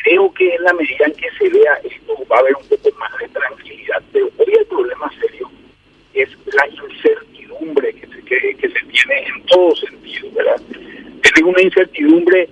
Creo 0.04 0.33
que 0.33 0.54
en 0.54 0.62
la 0.62 0.73
medida 0.73 1.06
en 1.06 1.12
que 1.14 1.28
se 1.37 1.49
vea 1.50 1.75
esto 1.83 2.14
va 2.30 2.37
a 2.37 2.40
haber 2.40 2.54
un 2.56 2.68
poco 2.68 2.97
más 2.99 3.11
de 3.18 3.28
tranquilidad, 3.28 4.02
pero 4.12 4.26
hoy 4.38 4.54
el 4.59 4.66
problema 4.66 5.11
serio 5.21 5.50
es 6.14 6.30
la 6.54 6.68
incertidumbre 6.68 7.92
que 7.95 8.06
se, 8.06 8.23
que, 8.23 8.56
se 8.61 8.87
tiene 8.87 9.26
en 9.26 9.47
todo 9.47 9.75
sentido, 9.75 10.30
¿verdad? 10.33 10.62
Tiene 10.71 11.50
una 11.50 11.62
incertidumbre 11.62 12.49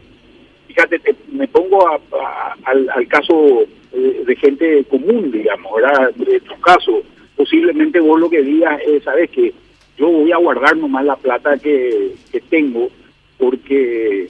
fíjate, 0.66 1.00
me 1.30 1.46
pongo 1.48 1.88
al, 2.64 3.08
caso 3.08 3.64
de, 3.92 4.36
gente 4.36 4.84
común, 4.90 5.30
digamos, 5.30 5.72
¿verdad? 5.76 6.12
De 6.16 6.40
tu 6.40 6.60
caso, 6.60 7.02
posiblemente 7.36 8.00
vos 8.00 8.18
lo 8.18 8.28
que 8.28 8.42
digas 8.42 8.80
es, 8.84 9.04
¿sabes 9.04 9.30
que 9.30 9.48
a 9.48 9.52
guardar 10.54 10.76
nomás 10.76 11.04
la 11.04 11.16
plata 11.16 11.58
que, 11.58 12.14
tengo 12.48 12.88
porque 13.38 14.28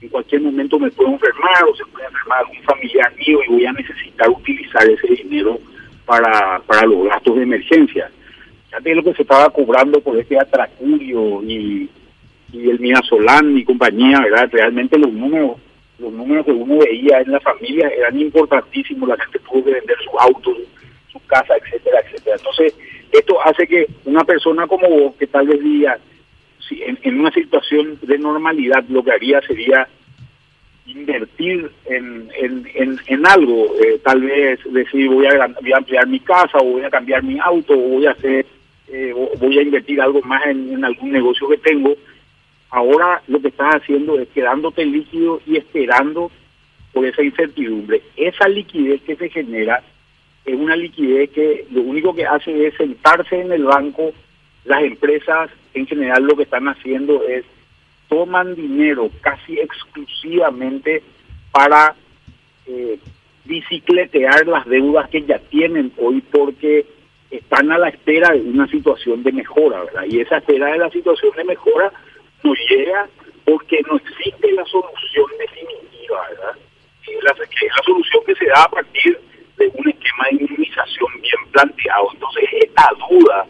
en 0.00 0.08
cualquier 0.08 0.42
momento 0.42 0.78
me 0.78 0.90
puedo 0.90 1.10
enfermar 1.10 1.64
o 1.64 1.74
se 1.76 1.84
puede 1.86 2.06
enfermar 2.06 2.38
algún 2.40 2.62
familiar 2.62 3.12
mío 3.16 3.38
y 3.46 3.52
voy 3.52 3.66
a 3.66 3.72
necesitar 3.72 4.28
utilizar 4.28 4.88
ese 4.88 5.22
dinero 5.22 5.58
para, 6.04 6.60
para 6.66 6.86
los 6.86 7.06
gastos 7.06 7.36
de 7.36 7.42
emergencia. 7.42 8.10
Fíjate 8.66 8.94
lo 8.94 9.04
que 9.04 9.14
se 9.14 9.22
estaba 9.22 9.48
cobrando 9.50 10.00
por 10.00 10.18
este 10.18 10.38
atracurio 10.38 11.42
y 11.44 11.88
y 12.54 12.70
el 12.70 12.96
Solán 13.08 13.56
y 13.58 13.64
compañía, 13.64 14.20
¿verdad? 14.20 14.48
Realmente 14.52 14.98
los 14.98 15.12
números, 15.12 15.56
los 15.98 16.12
números 16.12 16.46
que 16.46 16.52
uno 16.52 16.78
veía 16.78 17.20
en 17.20 17.32
la 17.32 17.40
familia 17.40 17.88
eran 17.88 18.18
importantísimos, 18.20 19.08
la 19.08 19.16
gente 19.16 19.40
que 19.40 19.60
vender 19.60 19.96
sus 19.98 20.20
autos, 20.20 20.58
su 21.14 21.26
casa, 21.26 21.54
etcétera, 21.56 22.00
etcétera. 22.00 22.36
Entonces, 22.36 22.74
esto 23.12 23.40
hace 23.42 23.66
que 23.66 23.86
una 24.04 24.24
persona 24.24 24.66
como 24.66 24.88
vos, 24.88 25.14
que 25.16 25.26
tal 25.28 25.46
vez 25.46 25.62
diga, 25.62 25.98
si 26.68 26.82
en, 26.82 27.20
una 27.20 27.30
situación 27.30 27.98
de 28.02 28.18
normalidad 28.18 28.84
lo 28.88 29.04
que 29.04 29.12
haría 29.12 29.40
sería 29.42 29.88
invertir 30.86 31.70
en, 31.86 32.28
en, 32.36 33.00
en, 33.06 33.26
algo, 33.26 33.74
eh, 33.82 34.00
tal 34.04 34.20
vez 34.20 34.60
decir 34.70 35.08
voy 35.08 35.26
a, 35.26 35.46
voy 35.60 35.72
a 35.72 35.78
ampliar 35.78 36.06
mi 36.06 36.20
casa 36.20 36.58
o 36.58 36.72
voy 36.72 36.82
a 36.82 36.90
cambiar 36.90 37.22
mi 37.22 37.38
auto 37.38 37.72
o 37.72 37.88
voy 37.88 38.06
a 38.06 38.10
hacer, 38.10 38.44
eh, 38.88 39.14
voy 39.38 39.58
a 39.58 39.62
invertir 39.62 40.00
algo 40.00 40.20
más 40.22 40.44
en, 40.46 40.84
algún 40.84 41.12
negocio 41.12 41.48
que 41.48 41.58
tengo. 41.58 41.94
Ahora 42.70 43.22
lo 43.28 43.40
que 43.40 43.48
estás 43.48 43.76
haciendo 43.76 44.18
es 44.18 44.28
quedándote 44.28 44.84
líquido 44.84 45.40
y 45.46 45.56
esperando 45.56 46.30
por 46.92 47.06
esa 47.06 47.22
incertidumbre. 47.22 48.02
Esa 48.16 48.48
liquidez 48.48 49.00
que 49.02 49.16
se 49.16 49.30
genera 49.30 49.82
es 50.44 50.54
una 50.54 50.76
liquidez 50.76 51.30
que 51.30 51.66
lo 51.70 51.82
único 51.82 52.14
que 52.14 52.26
hace 52.26 52.66
es 52.66 52.74
sentarse 52.74 53.40
en 53.40 53.52
el 53.52 53.64
banco. 53.64 54.12
Las 54.64 54.82
empresas 54.82 55.50
en 55.72 55.86
general 55.86 56.24
lo 56.24 56.36
que 56.36 56.44
están 56.44 56.68
haciendo 56.68 57.22
es 57.26 57.44
toman 58.08 58.54
dinero 58.54 59.10
casi 59.20 59.58
exclusivamente 59.58 61.02
para 61.50 61.94
eh, 62.66 62.98
bicicletear 63.44 64.46
las 64.46 64.66
deudas 64.66 65.08
que 65.08 65.22
ya 65.22 65.38
tienen 65.38 65.92
hoy 65.98 66.20
porque 66.30 66.86
están 67.30 67.72
a 67.72 67.78
la 67.78 67.88
espera 67.88 68.32
de 68.32 68.40
una 68.40 68.66
situación 68.68 69.22
de 69.22 69.32
mejora, 69.32 69.82
¿verdad? 69.84 70.04
Y 70.08 70.20
esa 70.20 70.38
espera 70.38 70.72
de 70.72 70.78
la 70.78 70.90
situación 70.90 71.32
de 71.36 71.44
mejora 71.44 71.92
no 72.42 72.52
llega 72.68 73.08
porque 73.44 73.80
no 73.88 73.96
existe 73.96 74.52
la 74.52 74.64
solución 74.66 75.26
definitiva, 75.38 76.26
¿verdad? 76.30 76.58
La, 77.22 77.32
la 77.32 77.82
solución 77.84 78.22
que 78.26 78.34
se 78.34 78.46
da 78.46 78.62
a 78.64 78.70
partir 78.70 79.18
de 79.58 79.70
un 79.74 79.88
esquema 79.88 80.24
de 80.30 80.44
inmunización 80.44 81.08
bien 81.20 81.50
planteado. 81.52 82.08
Entonces, 82.12 82.44
esta 82.60 82.90
duda 83.08 83.46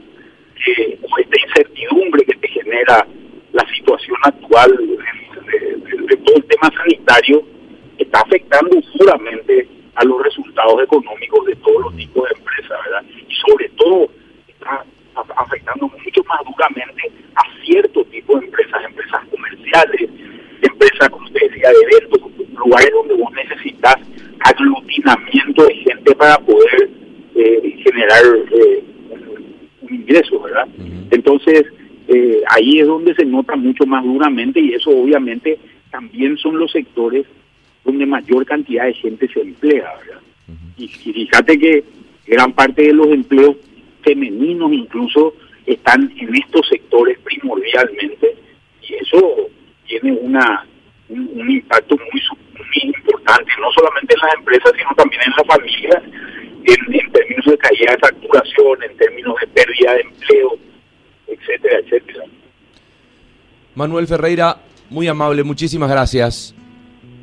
que, 0.65 0.99
o 1.03 1.19
esta 1.19 1.41
incertidumbre 1.47 2.25
que 2.25 2.35
te 2.37 2.49
genera 2.49 3.07
la 3.53 3.67
situación 3.75 4.17
actual 4.23 4.71
de, 4.71 6.17
todo 6.17 6.37
el 6.37 6.45
tema 6.45 6.71
sanitario 6.77 7.43
está 7.99 8.21
afectando 8.21 8.77
duramente 8.99 9.69
a 9.95 10.05
los 10.05 10.23
resultados 10.23 10.83
económicos 10.83 11.47
de 11.47 11.57
todos 11.57 11.83
los 11.83 11.97
tipos 11.97 12.29
de 12.29 12.37
empresas, 12.39 12.79
¿verdad? 12.85 13.05
Y 13.29 13.35
sobre 13.35 13.69
todo 13.71 14.09
está 14.49 14.85
afectando 15.37 15.89
mucho 15.89 16.25
más 16.25 16.41
duramente 16.45 17.13
a 17.37 17.65
cierto 17.65 18.05
tipo 18.07 18.39
de 18.39 18.47
empresas, 18.47 18.85
empresas 18.85 19.21
comerciales, 19.31 20.11
empresas, 20.63 21.09
como 21.11 21.27
usted 21.27 21.41
decía, 21.49 21.71
de 21.71 21.97
eventos, 21.97 22.21
lugares 22.57 22.91
donde 22.93 23.15
vos 23.15 23.33
necesitas 23.33 23.97
aglutinamiento 24.41 25.65
de 25.67 25.75
gente 25.77 26.14
para 26.25 26.39
poder 26.39 26.89
eh, 27.35 27.77
generar 27.85 28.23
eh, 28.51 28.83
un 29.83 29.95
ingreso, 29.95 30.41
¿verdad? 30.41 30.67
Entonces, 31.11 31.67
eh, 32.09 32.41
ahí 32.49 32.81
es 32.81 32.87
donde 32.87 33.15
se 33.15 33.27
nota 33.27 33.55
mucho 33.57 33.85
más 33.85 34.03
duramente 34.03 34.59
y 34.59 34.73
eso 34.73 34.89
obviamente 34.89 35.59
también 35.91 36.39
son 36.39 36.59
los 36.59 36.73
sectores 36.73 37.27
donde 37.85 38.07
mayor 38.07 38.47
cantidad 38.47 38.87
de 38.87 38.95
gente 38.95 39.29
se 39.29 39.43
emplea, 39.43 39.93
¿verdad? 39.99 40.23
y, 40.79 40.89
fíjate 40.89 41.59
que 41.59 41.85
gran 42.27 42.55
parte 42.55 42.85
de 42.85 42.95
los 42.95 43.09
empleos 43.09 43.57
femeninos 44.01 44.73
incluso 44.73 45.35
están 45.67 46.11
en 46.17 46.35
estos 46.37 46.67
sectores 46.69 47.19
primordialmente 47.19 48.35
y 48.89 48.95
eso 48.95 49.51
tiene 49.87 50.13
una 50.23 50.65
un, 51.11 51.51
impacto 51.51 51.99
muy, 51.99 52.23
muy, 52.31 52.44
importante, 53.25 53.53
no 53.61 53.73
solamente 53.73 54.15
en 54.15 54.21
las 54.21 54.35
empresas, 54.35 54.73
sino 54.77 54.91
también 54.97 55.23
en 55.27 55.33
la 55.37 55.45
familia, 55.45 56.03
en, 56.65 56.95
en 56.95 57.13
términos 57.13 57.45
de 57.47 57.59
caída 57.59 57.93
de 57.93 57.99
facturación, 57.99 58.83
en 58.83 58.97
términos 58.97 59.35
de 59.41 59.47
pérdida 59.49 59.95
de 59.95 60.01
empleo, 60.01 60.59
etcétera, 61.27 61.79
etcétera. 61.81 62.25
Manuel 63.75 64.07
Ferreira, 64.07 64.57
muy 64.91 65.09
amable, 65.09 65.43
muchísimas 65.43 65.91
gracias. 65.91 66.55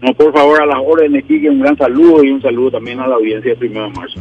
No, 0.01 0.13
por 0.13 0.33
favor, 0.33 0.61
a 0.61 0.65
las 0.65 0.79
órdenes, 0.83 1.23
Kike, 1.25 1.49
un 1.49 1.59
gran 1.59 1.77
saludo 1.77 2.23
y 2.23 2.31
un 2.31 2.41
saludo 2.41 2.71
también 2.71 2.99
a 2.99 3.07
la 3.07 3.15
audiencia 3.15 3.53
de 3.53 3.67
1 3.67 3.83
de 3.83 3.89
marzo. 3.89 4.19